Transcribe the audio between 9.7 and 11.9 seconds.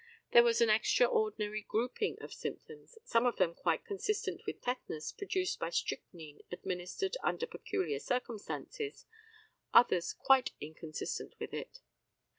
others quite inconsistent with it.